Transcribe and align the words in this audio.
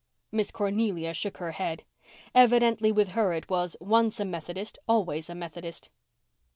Miss 0.31 0.49
Cornelia 0.49 1.13
shook 1.13 1.37
her 1.37 1.51
head. 1.51 1.83
Evidently 2.33 2.91
with 2.91 3.09
her 3.09 3.33
it 3.33 3.51
was, 3.51 3.77
once 3.79 4.19
a 4.19 4.25
Methodist, 4.25 4.79
always 4.87 5.29
a 5.29 5.35
Methodist. 5.35 5.91